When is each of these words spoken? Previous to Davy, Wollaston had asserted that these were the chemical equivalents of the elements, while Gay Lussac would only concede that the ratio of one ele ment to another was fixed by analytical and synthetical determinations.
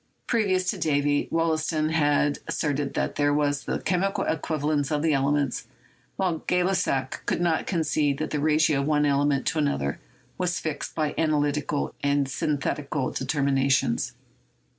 Previous 0.25 0.67
to 0.71 0.79
Davy, 0.79 1.27
Wollaston 1.29 1.89
had 1.89 2.39
asserted 2.47 2.95
that 2.95 3.17
these 3.17 3.27
were 3.27 3.51
the 3.77 3.83
chemical 3.85 4.23
equivalents 4.23 4.91
of 4.91 5.03
the 5.03 5.13
elements, 5.13 5.67
while 6.15 6.39
Gay 6.47 6.63
Lussac 6.63 7.21
would 7.29 7.39
only 7.45 7.63
concede 7.65 8.17
that 8.17 8.31
the 8.31 8.39
ratio 8.39 8.81
of 8.81 8.87
one 8.87 9.05
ele 9.05 9.25
ment 9.25 9.45
to 9.45 9.59
another 9.59 9.99
was 10.39 10.57
fixed 10.59 10.95
by 10.95 11.13
analytical 11.19 11.93
and 12.01 12.27
synthetical 12.27 13.11
determinations. 13.11 14.15